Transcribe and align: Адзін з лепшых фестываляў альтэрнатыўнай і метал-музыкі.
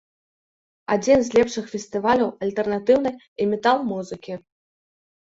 Адзін 0.93 1.19
з 1.25 1.35
лепшых 1.37 1.65
фестываляў 1.73 2.31
альтэрнатыўнай 2.45 3.15
і 3.45 3.47
метал-музыкі. 3.51 4.33